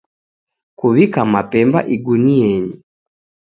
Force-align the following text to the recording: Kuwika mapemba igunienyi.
Kuwika 0.79 1.19
mapemba 1.33 1.79
igunienyi. 1.95 2.73